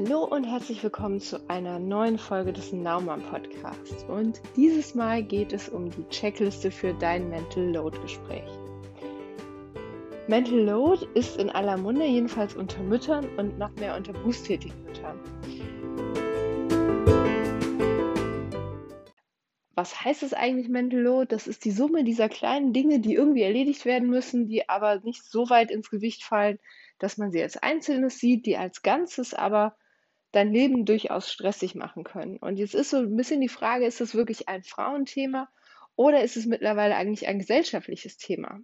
[0.00, 4.04] Hallo und herzlich willkommen zu einer neuen Folge des Naumann Podcasts.
[4.04, 8.48] Und dieses Mal geht es um die Checkliste für dein Mental Load Gespräch.
[10.28, 15.18] Mental Load ist in aller Munde, jedenfalls unter Müttern und noch mehr unter berufstätigen Müttern.
[19.74, 21.26] Was heißt es eigentlich Mental Load?
[21.34, 25.24] Das ist die Summe dieser kleinen Dinge, die irgendwie erledigt werden müssen, die aber nicht
[25.24, 26.60] so weit ins Gewicht fallen,
[27.00, 29.74] dass man sie als Einzelnes sieht, die als Ganzes aber
[30.32, 32.36] dein Leben durchaus stressig machen können.
[32.38, 35.48] Und jetzt ist so ein bisschen die Frage, ist es wirklich ein Frauenthema
[35.96, 38.60] oder ist es mittlerweile eigentlich ein gesellschaftliches Thema?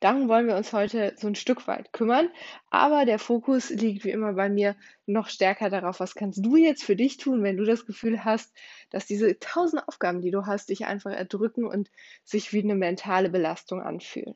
[0.00, 2.28] Darum wollen wir uns heute so ein Stück weit kümmern.
[2.70, 6.84] Aber der Fokus liegt wie immer bei mir noch stärker darauf, was kannst du jetzt
[6.84, 8.54] für dich tun, wenn du das Gefühl hast,
[8.90, 11.90] dass diese tausend Aufgaben, die du hast, dich einfach erdrücken und
[12.24, 14.34] sich wie eine mentale Belastung anfühlen.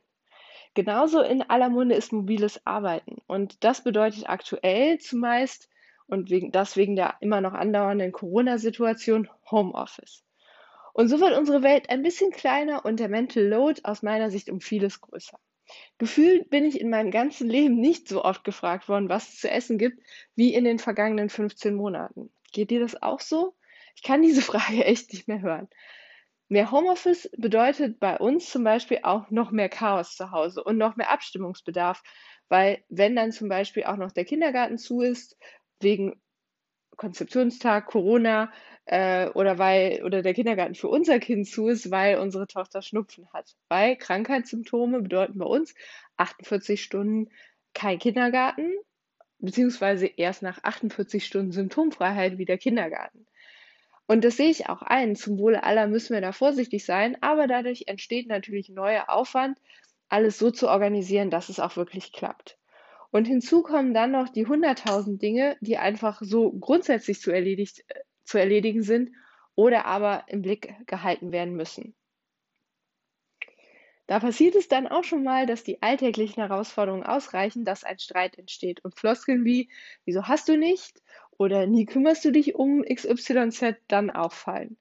[0.75, 3.17] Genauso in aller Munde ist mobiles Arbeiten.
[3.27, 5.69] Und das bedeutet aktuell zumeist
[6.07, 10.25] und wegen, das wegen der immer noch andauernden Corona-Situation Homeoffice.
[10.93, 14.51] Und so wird unsere Welt ein bisschen kleiner und der Mental Load aus meiner Sicht
[14.51, 15.39] um vieles größer.
[15.99, 19.51] Gefühlt bin ich in meinem ganzen Leben nicht so oft gefragt worden, was es zu
[19.51, 20.03] essen gibt,
[20.35, 22.33] wie in den vergangenen 15 Monaten.
[22.53, 23.55] Geht dir das auch so?
[23.95, 25.69] Ich kann diese Frage echt nicht mehr hören.
[26.51, 30.97] Mehr Homeoffice bedeutet bei uns zum Beispiel auch noch mehr Chaos zu Hause und noch
[30.97, 32.03] mehr Abstimmungsbedarf,
[32.49, 35.37] weil wenn dann zum Beispiel auch noch der Kindergarten zu ist,
[35.79, 36.21] wegen
[36.97, 38.53] Konzeptionstag, Corona
[38.87, 43.33] äh, oder weil oder der Kindergarten für unser Kind zu ist, weil unsere Tochter Schnupfen
[43.33, 43.55] hat.
[43.69, 45.77] Weil Krankheitssymptome bedeuten bei uns
[46.17, 47.31] 48 Stunden
[47.75, 48.73] kein Kindergarten,
[49.39, 53.25] beziehungsweise erst nach 48 Stunden Symptomfreiheit wieder Kindergarten.
[54.11, 55.15] Und das sehe ich auch ein.
[55.15, 59.57] Zum Wohle aller müssen wir da vorsichtig sein, aber dadurch entsteht natürlich neuer Aufwand,
[60.09, 62.59] alles so zu organisieren, dass es auch wirklich klappt.
[63.13, 68.01] Und hinzu kommen dann noch die 100.000 Dinge, die einfach so grundsätzlich zu, erledigt, äh,
[68.25, 69.11] zu erledigen sind
[69.55, 71.95] oder aber im Blick gehalten werden müssen.
[74.11, 78.37] Da passiert es dann auch schon mal, dass die alltäglichen Herausforderungen ausreichen, dass ein Streit
[78.39, 78.85] entsteht.
[78.85, 79.71] Und Floskeln wie,
[80.05, 81.01] wieso hast du nicht?
[81.39, 84.77] oder nie kümmerst du dich um XYZ dann auffallen.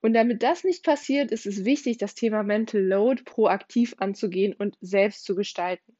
[0.00, 4.78] Und damit das nicht passiert, ist es wichtig, das Thema Mental Load proaktiv anzugehen und
[4.80, 5.98] selbst zu gestalten.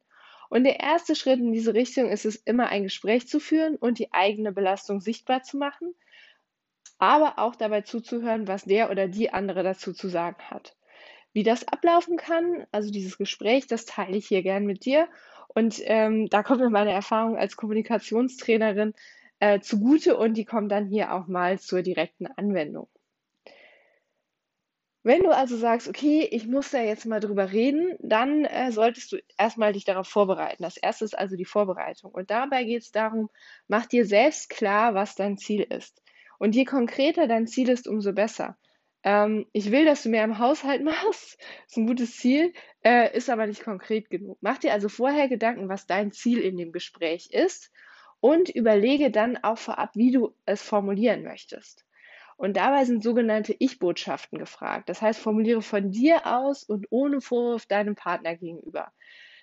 [0.48, 3.98] Und der erste Schritt in diese Richtung ist es, immer ein Gespräch zu führen und
[3.98, 5.94] die eigene Belastung sichtbar zu machen,
[6.98, 10.77] aber auch dabei zuzuhören, was der oder die andere dazu zu sagen hat.
[11.32, 15.08] Wie das ablaufen kann, also dieses Gespräch, das teile ich hier gern mit dir.
[15.48, 18.94] Und ähm, da kommt mir meine Erfahrung als Kommunikationstrainerin
[19.40, 22.88] äh, zugute und die kommen dann hier auch mal zur direkten Anwendung.
[25.04, 29.12] Wenn du also sagst, okay, ich muss da jetzt mal drüber reden, dann äh, solltest
[29.12, 30.62] du erstmal dich darauf vorbereiten.
[30.62, 32.10] Das erste ist also die Vorbereitung.
[32.10, 33.30] Und dabei geht es darum,
[33.68, 36.02] mach dir selbst klar, was dein Ziel ist.
[36.38, 38.58] Und je konkreter dein Ziel ist, umso besser.
[39.08, 41.38] Ähm, ich will, dass du mehr im Haushalt machst.
[41.66, 42.52] Ist ein gutes Ziel,
[42.84, 44.36] äh, ist aber nicht konkret genug.
[44.42, 47.72] Mach dir also vorher Gedanken, was dein Ziel in dem Gespräch ist
[48.20, 51.86] und überlege dann auch vorab, wie du es formulieren möchtest.
[52.36, 54.90] Und dabei sind sogenannte Ich-Botschaften gefragt.
[54.90, 58.92] Das heißt, formuliere von dir aus und ohne Vorwurf deinem Partner gegenüber.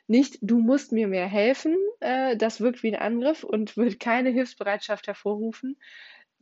[0.08, 4.30] Nicht, du musst mir mehr helfen, äh, das wirkt wie ein Angriff und wird keine
[4.30, 5.78] Hilfsbereitschaft hervorrufen.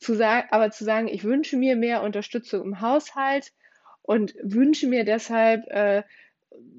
[0.04, 3.54] Zu sagen, aber zu sagen, ich wünsche mir mehr Unterstützung im Haushalt
[4.02, 6.04] und wünsche mir deshalb, äh,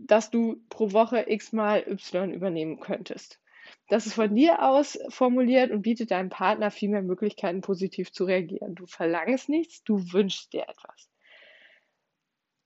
[0.06, 3.40] dass du pro Woche x mal y übernehmen könntest.
[3.88, 8.24] Das ist von dir aus formuliert und bietet deinem Partner viel mehr Möglichkeiten, positiv zu
[8.24, 8.74] reagieren.
[8.74, 11.08] Du verlangst nichts, du wünschst dir etwas.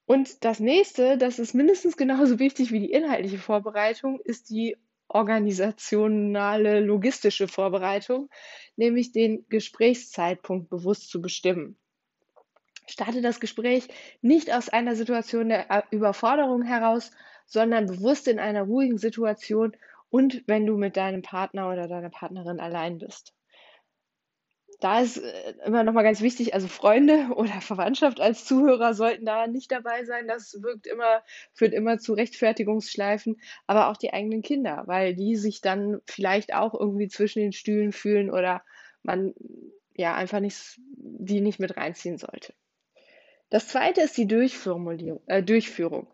[0.07, 4.77] Und das nächste, das ist mindestens genauso wichtig wie die inhaltliche Vorbereitung, ist die
[5.09, 8.29] organisationale, logistische Vorbereitung,
[8.77, 11.77] nämlich den Gesprächszeitpunkt bewusst zu bestimmen.
[12.87, 13.89] Starte das Gespräch
[14.23, 17.11] nicht aus einer Situation der Überforderung heraus,
[17.47, 19.77] sondern bewusst in einer ruhigen Situation
[20.11, 23.35] und wenn du mit deinem Partner oder deiner Partnerin allein bist.
[24.81, 29.27] Da ist äh, immer noch mal ganz wichtig, also Freunde oder Verwandtschaft als Zuhörer sollten
[29.27, 30.29] da nicht dabei sein.
[30.29, 31.23] Das wirkt immer,
[31.53, 36.75] führt immer zu Rechtfertigungsschleifen, aber auch die eigenen Kinder, weil die sich dann vielleicht auch
[36.75, 38.63] irgendwie zwischen den Stühlen fühlen oder
[39.03, 39.35] man
[39.95, 42.55] ja einfach nicht, die nicht mit reinziehen sollte.
[43.51, 46.07] Das zweite ist die Durchformulierung, äh, Durchführung.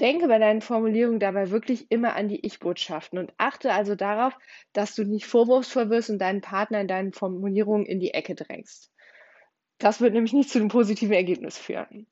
[0.00, 4.34] Denke bei deinen Formulierungen dabei wirklich immer an die Ich-Botschaften und achte also darauf,
[4.72, 8.90] dass du nicht vorwurfsvoll wirst und deinen Partner in deinen Formulierungen in die Ecke drängst.
[9.76, 12.06] Das wird nämlich nicht zu einem positiven Ergebnis führen.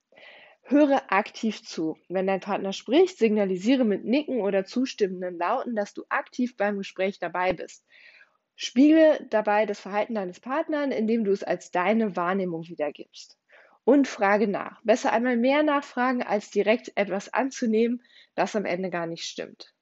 [0.64, 1.96] Höre aktiv zu.
[2.11, 7.19] Wenn dein Partner spricht, signalisiere mit Nicken oder zustimmenden Lauten, dass du aktiv beim Gespräch
[7.19, 7.87] dabei bist.
[8.55, 13.38] Spiegel dabei das Verhalten deines Partners, indem du es als deine Wahrnehmung wiedergibst.
[13.88, 14.82] Und frage nach.
[14.82, 18.02] Besser einmal mehr nachfragen, als direkt etwas anzunehmen,
[18.35, 19.73] das am Ende gar nicht stimmt.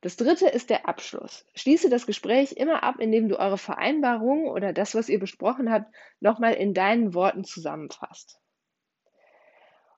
[0.00, 1.46] Das dritte ist der Abschluss.
[1.54, 5.94] Schließe das Gespräch immer ab, indem du eure Vereinbarung oder das, was ihr besprochen habt,
[6.18, 8.40] nochmal in deinen Worten zusammenfasst.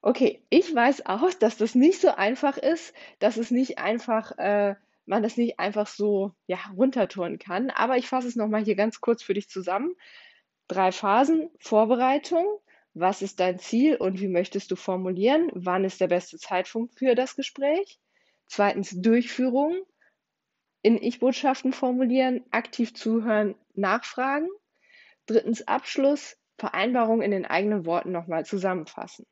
[0.03, 4.75] Okay, ich weiß auch, dass das nicht so einfach ist, dass es nicht einfach äh,
[5.07, 7.71] man das nicht einfach so ja, runtertouren kann.
[7.71, 9.97] Aber ich fasse es nochmal hier ganz kurz für dich zusammen.
[10.69, 11.49] Drei Phasen.
[11.59, 12.61] Vorbereitung.
[12.99, 15.51] Was ist dein Ziel und wie möchtest du formulieren?
[15.53, 18.01] Wann ist der beste Zeitpunkt für das Gespräch?
[18.47, 19.77] Zweitens Durchführung.
[20.81, 24.49] In Ich-Botschaften formulieren, aktiv zuhören, nachfragen.
[25.27, 26.39] Drittens Abschluss.
[26.57, 29.27] Vereinbarung in den eigenen Worten nochmal zusammenfassen.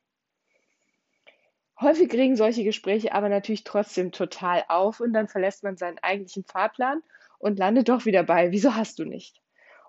[1.81, 6.43] Häufig regen solche Gespräche aber natürlich trotzdem total auf und dann verlässt man seinen eigentlichen
[6.43, 7.01] Fahrplan
[7.39, 9.41] und landet doch wieder bei, wieso hast du nicht?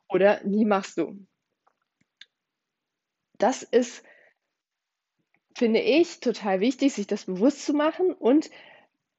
[0.09, 1.27] Oder nie machst du.
[3.39, 4.03] Das ist,
[5.55, 8.51] finde ich, total wichtig, sich das bewusst zu machen und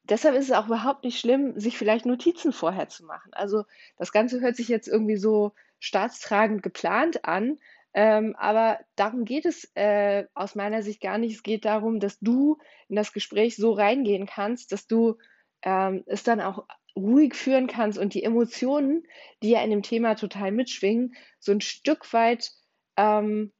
[0.04, 3.34] deshalb ist es auch überhaupt nicht schlimm, sich vielleicht Notizen vorher zu machen.
[3.34, 3.66] Also
[3.98, 7.60] das Ganze hört sich jetzt irgendwie so staatstragend geplant an,
[7.94, 11.36] ähm, aber darum geht es äh, aus meiner Sicht gar nicht.
[11.36, 12.58] Es geht darum, dass du
[12.90, 15.18] in das Gespräch so reingehen kannst, dass du
[15.64, 16.66] ähm, es dann auch
[16.96, 19.04] ruhig führen kannst und die Emotionen,
[19.42, 22.52] die ja in dem Thema total mitschwingen, so ein Stück weit
[22.98, 23.52] ähm,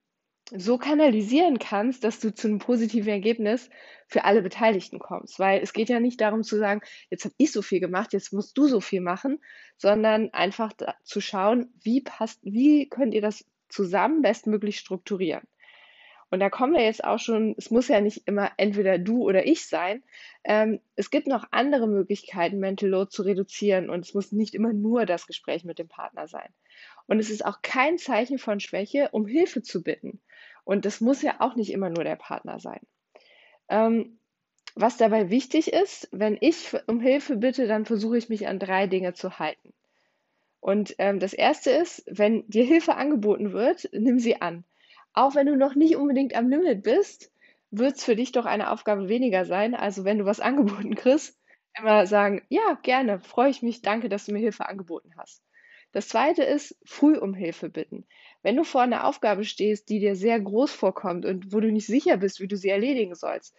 [0.56, 3.70] so kanalisieren kannst, dass du zu einem positiven Ergebnis
[4.08, 5.40] für alle Beteiligten kommst.
[5.40, 8.32] Weil es geht ja nicht darum zu sagen, jetzt habe ich so viel gemacht, jetzt
[8.32, 9.40] musst du so viel machen,
[9.78, 10.72] sondern einfach
[11.04, 15.46] zu schauen, wie passt, wie könnt ihr das zusammen bestmöglich strukturieren.
[16.30, 19.46] Und da kommen wir jetzt auch schon, es muss ja nicht immer entweder du oder
[19.46, 20.04] ich sein.
[20.44, 24.74] Ähm, es gibt noch andere Möglichkeiten, Mental Load zu reduzieren und es muss nicht immer
[24.74, 26.50] nur das Gespräch mit dem Partner sein.
[27.08, 30.22] Und es ist auch kein Zeichen von Schwäche, um Hilfe zu bitten.
[30.64, 32.82] Und das muss ja auch nicht immer nur der Partner sein.
[33.70, 34.20] Ähm,
[34.76, 38.88] was dabei wichtig ist, wenn ich um Hilfe bitte, dann versuche ich mich an drei
[38.88, 39.74] Dinge zu halten.
[40.60, 44.66] Und ähm, das Erste ist, wenn dir Hilfe angeboten wird, nimm sie an.
[45.14, 47.32] Auch wenn du noch nicht unbedingt am Limit bist,
[47.72, 49.74] wird es für dich doch eine Aufgabe weniger sein.
[49.76, 51.40] Also wenn du was angeboten kriegst,
[51.80, 55.44] immer sagen, ja, gerne, freue ich mich, danke, dass du mir Hilfe angeboten hast.
[55.92, 58.06] Das Zweite ist, früh um Hilfe bitten.
[58.44, 61.88] Wenn du vor einer Aufgabe stehst, die dir sehr groß vorkommt und wo du nicht
[61.88, 63.56] sicher bist, wie du sie erledigen sollst,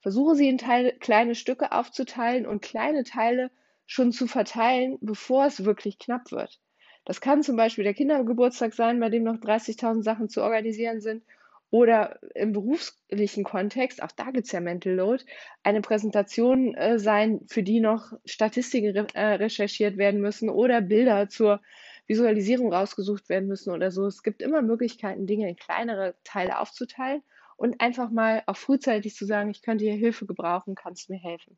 [0.00, 3.50] versuche sie in Teile, kleine Stücke aufzuteilen und kleine Teile
[3.86, 6.60] schon zu verteilen, bevor es wirklich knapp wird.
[7.04, 11.24] Das kann zum Beispiel der Kindergeburtstag sein, bei dem noch 30.000 Sachen zu organisieren sind.
[11.72, 15.24] Oder im beruflichen Kontext, auch da gibt es ja Mental Load,
[15.62, 21.30] eine Präsentation äh, sein, für die noch Statistiken re äh, recherchiert werden müssen oder Bilder
[21.30, 21.62] zur
[22.06, 24.06] Visualisierung rausgesucht werden müssen oder so.
[24.06, 27.22] Es gibt immer Möglichkeiten, Dinge in kleinere Teile aufzuteilen
[27.56, 31.20] und einfach mal auch frühzeitig zu sagen, ich könnte hier Hilfe gebrauchen, kannst du mir
[31.20, 31.56] helfen.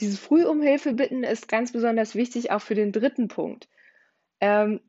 [0.00, 3.68] Dieses früh um Hilfe bitten ist ganz besonders wichtig auch für den dritten Punkt.
[4.40, 4.80] Ähm,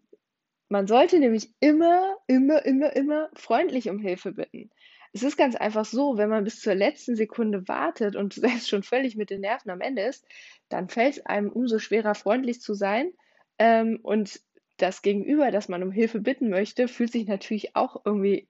[0.70, 4.70] man sollte nämlich immer, immer, immer, immer freundlich um Hilfe bitten.
[5.14, 8.84] Es ist ganz einfach so, wenn man bis zur letzten Sekunde wartet und selbst schon
[8.84, 10.26] völlig mit den Nerven am Ende ist,
[10.70, 13.12] dann fällt es einem umso schwerer, freundlich zu sein.
[13.60, 14.42] Ähm, und
[14.78, 18.48] das Gegenüber, das man um Hilfe bitten möchte, fühlt sich natürlich auch irgendwie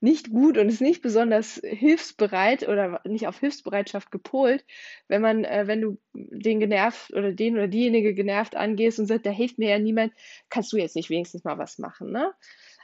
[0.00, 4.64] nicht gut und ist nicht besonders hilfsbereit oder nicht auf Hilfsbereitschaft gepolt,
[5.08, 9.26] wenn man, äh, wenn du den genervt oder den oder diejenige genervt angehst und sagst,
[9.26, 10.12] da hilft mir ja niemand,
[10.50, 12.32] kannst du jetzt nicht wenigstens mal was machen, ne?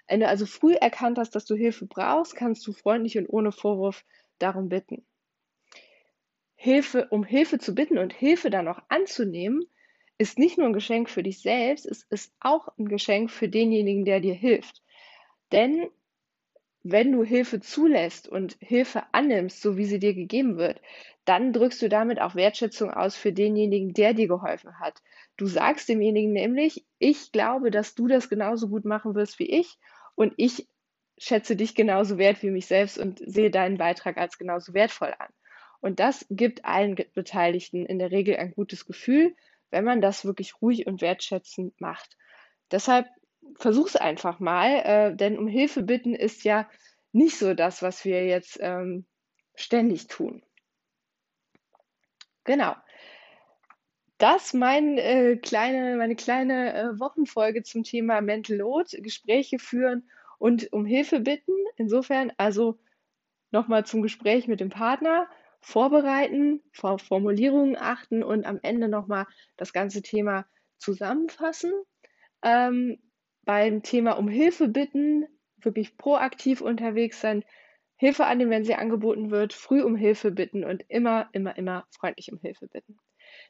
[0.09, 3.53] Wenn du also früh erkannt hast, dass du Hilfe brauchst, kannst du freundlich und ohne
[3.53, 4.05] Vorwurf
[4.39, 5.05] darum bitten.
[6.55, 9.65] Hilfe, um Hilfe zu bitten und Hilfe dann auch anzunehmen,
[10.19, 14.05] ist nicht nur ein Geschenk für dich selbst, es ist auch ein Geschenk für denjenigen,
[14.05, 14.83] der dir hilft.
[15.53, 15.89] Denn
[16.83, 20.81] wenn du Hilfe zulässt und Hilfe annimmst, so wie sie dir gegeben wird,
[21.25, 25.03] dann drückst du damit auch Wertschätzung aus für denjenigen, der dir geholfen hat.
[25.37, 29.79] Du sagst demjenigen nämlich, ich glaube, dass du das genauso gut machen wirst wie ich
[30.15, 30.67] und ich
[31.19, 35.29] schätze dich genauso wert wie mich selbst und sehe deinen Beitrag als genauso wertvoll an.
[35.81, 39.35] Und das gibt allen Beteiligten in der Regel ein gutes Gefühl,
[39.71, 42.17] wenn man das wirklich ruhig und wertschätzend macht.
[42.71, 43.07] Deshalb
[43.57, 46.69] versuch's einfach mal, äh, denn um Hilfe bitten ist ja
[47.13, 49.07] nicht so das, was wir jetzt ähm,
[49.55, 50.43] ständig tun.
[52.45, 52.75] Genau.
[54.19, 60.09] Das mein, äh, kleine, meine kleine äh, Wochenfolge zum Thema Mental Load, Gespräche führen
[60.39, 61.53] und um Hilfe bitten.
[61.77, 62.79] Insofern also
[63.51, 65.29] nochmal zum Gespräch mit dem Partner.
[65.61, 70.47] Vorbereiten, vor Formulierungen achten und am Ende nochmal das ganze Thema
[70.79, 71.73] zusammenfassen.
[72.43, 72.99] Ähm,
[73.45, 75.27] beim Thema um Hilfe bitten,
[75.61, 77.45] wirklich proaktiv unterwegs sein,
[77.97, 82.33] Hilfe annehmen, wenn sie angeboten wird, früh um Hilfe bitten und immer, immer, immer freundlich
[82.33, 82.97] um Hilfe bitten.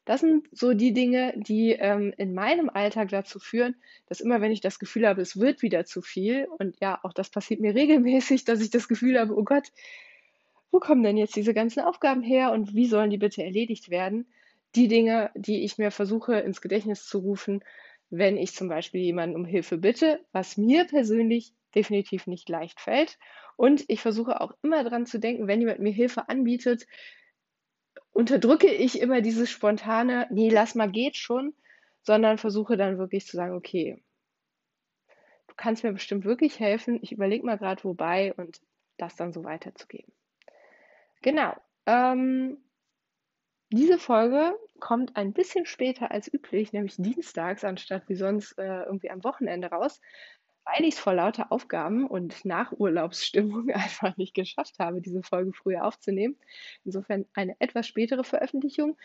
[0.05, 4.53] Das sind so die Dinge, die ähm, in meinem Alltag dazu führen, dass immer, wenn
[4.53, 7.75] ich das Gefühl habe, es wird wieder zu viel, und ja, auch das passiert mir
[7.75, 9.69] regelmäßig, dass ich das Gefühl habe, oh Gott,
[10.71, 14.27] wo kommen denn jetzt diese ganzen Aufgaben her und wie sollen die bitte erledigt werden?
[14.75, 17.65] Die Dinge, die ich mir versuche ins Gedächtnis zu rufen,
[18.11, 23.19] wenn ich zum Beispiel jemanden um Hilfe bitte, was mir persönlich definitiv nicht leicht fällt.
[23.57, 26.87] Und ich versuche auch immer daran zu denken, wenn jemand mir Hilfe anbietet,
[28.13, 31.55] unterdrücke ich immer dieses spontane, nee, lass mal, geht schon,
[32.03, 34.03] sondern versuche dann wirklich zu sagen, okay,
[35.47, 38.61] du kannst mir bestimmt wirklich helfen, ich überlege mal gerade wobei und
[38.97, 40.13] das dann so weiterzugeben.
[41.23, 41.55] Genau.
[41.87, 42.59] Ähm,
[43.71, 49.11] diese Folge kommt ein bisschen später als üblich, nämlich dienstags, anstatt wie sonst äh, irgendwie
[49.11, 50.01] am Wochenende raus,
[50.65, 55.85] weil ich es vor lauter Aufgaben und Nachurlaubsstimmung einfach nicht geschafft habe, diese Folge früher
[55.85, 56.39] aufzunehmen.
[56.85, 58.97] Insofern eine etwas spätere Veröffentlichung.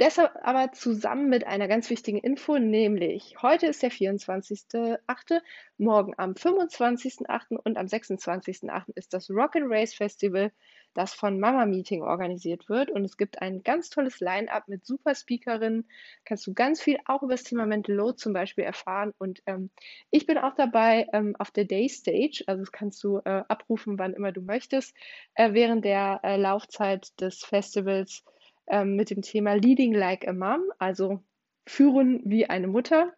[0.00, 5.40] Deshalb aber zusammen mit einer ganz wichtigen Info, nämlich heute ist der 24.8.,
[5.78, 7.56] morgen am 25.8.
[7.62, 8.90] und am 26.8.
[8.96, 10.50] ist das Rock and Race Festival,
[10.94, 12.90] das von Mama Meeting organisiert wird.
[12.90, 15.88] Und es gibt ein ganz tolles Line-up mit super Speakerinnen.
[16.24, 19.12] Kannst du ganz viel auch über das Thema Mental Load zum Beispiel erfahren.
[19.18, 19.70] Und ähm,
[20.10, 22.42] ich bin auch dabei ähm, auf der Day Stage.
[22.48, 24.96] Also das kannst du äh, abrufen, wann immer du möchtest,
[25.34, 28.24] äh, während der äh, Laufzeit des Festivals
[28.66, 31.22] ähm, mit dem Thema Leading Like a Mom, also
[31.66, 33.12] führen wie eine Mutter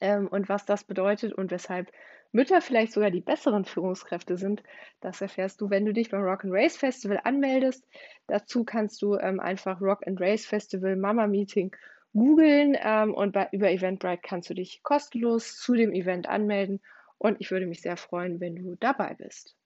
[0.00, 1.90] ähm, und was das bedeutet und weshalb
[2.30, 4.62] Mütter vielleicht sogar die besseren Führungskräfte sind,
[5.00, 7.86] das erfährst du, wenn du dich beim Rock and Race Festival anmeldest.
[8.26, 11.74] Dazu kannst du ähm, einfach Rock and Race Festival Mama Meeting
[12.12, 16.80] googeln ähm, und bei, über Eventbrite kannst du dich kostenlos zu dem Event anmelden
[17.16, 19.56] und ich würde mich sehr freuen, wenn du dabei bist.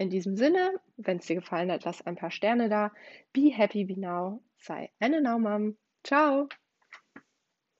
[0.00, 2.90] In diesem Sinne, wenn es dir gefallen hat, lass ein paar Sterne da.
[3.34, 4.42] Be happy, be now.
[4.56, 5.76] Sei eine Now Mom.
[6.02, 6.48] Ciao.